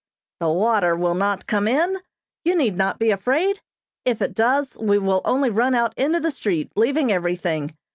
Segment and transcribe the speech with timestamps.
[0.39, 1.99] "The water will not come in.
[2.43, 3.61] You need not be afraid.
[4.03, 7.75] If it does, we will only run out into the street, leaving everything.